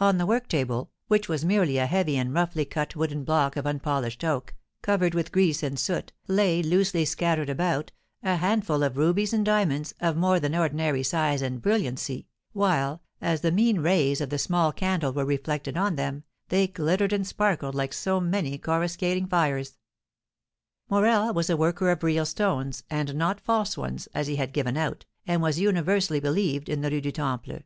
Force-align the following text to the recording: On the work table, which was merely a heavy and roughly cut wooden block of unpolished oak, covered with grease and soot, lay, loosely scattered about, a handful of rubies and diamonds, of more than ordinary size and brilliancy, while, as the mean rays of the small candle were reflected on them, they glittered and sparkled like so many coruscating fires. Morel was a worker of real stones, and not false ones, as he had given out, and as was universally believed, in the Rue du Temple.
On 0.00 0.18
the 0.18 0.26
work 0.26 0.48
table, 0.48 0.90
which 1.08 1.30
was 1.30 1.42
merely 1.42 1.78
a 1.78 1.86
heavy 1.86 2.18
and 2.18 2.34
roughly 2.34 2.66
cut 2.66 2.94
wooden 2.94 3.24
block 3.24 3.56
of 3.56 3.66
unpolished 3.66 4.22
oak, 4.22 4.54
covered 4.82 5.14
with 5.14 5.32
grease 5.32 5.62
and 5.62 5.78
soot, 5.78 6.12
lay, 6.28 6.62
loosely 6.62 7.06
scattered 7.06 7.48
about, 7.48 7.90
a 8.22 8.36
handful 8.36 8.82
of 8.82 8.98
rubies 8.98 9.32
and 9.32 9.46
diamonds, 9.46 9.94
of 9.98 10.14
more 10.14 10.38
than 10.38 10.54
ordinary 10.54 11.02
size 11.02 11.40
and 11.40 11.62
brilliancy, 11.62 12.26
while, 12.52 13.02
as 13.22 13.40
the 13.40 13.50
mean 13.50 13.78
rays 13.80 14.20
of 14.20 14.28
the 14.28 14.36
small 14.36 14.72
candle 14.72 15.14
were 15.14 15.24
reflected 15.24 15.74
on 15.74 15.96
them, 15.96 16.24
they 16.50 16.66
glittered 16.66 17.14
and 17.14 17.26
sparkled 17.26 17.74
like 17.74 17.94
so 17.94 18.20
many 18.20 18.58
coruscating 18.58 19.26
fires. 19.26 19.78
Morel 20.90 21.32
was 21.32 21.48
a 21.48 21.56
worker 21.56 21.90
of 21.90 22.02
real 22.02 22.26
stones, 22.26 22.82
and 22.90 23.14
not 23.14 23.40
false 23.40 23.74
ones, 23.74 24.06
as 24.12 24.26
he 24.26 24.36
had 24.36 24.52
given 24.52 24.76
out, 24.76 25.06
and 25.26 25.40
as 25.40 25.42
was 25.42 25.58
universally 25.60 26.20
believed, 26.20 26.68
in 26.68 26.82
the 26.82 26.90
Rue 26.90 27.00
du 27.00 27.10
Temple. 27.10 27.60